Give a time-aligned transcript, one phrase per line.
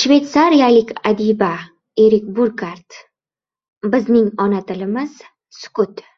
[0.00, 1.50] Shveytsariyalik adiba
[2.04, 3.00] Erik Burkart:
[3.98, 5.20] «Bizning ona tilimiz–
[5.64, 6.10] sukut.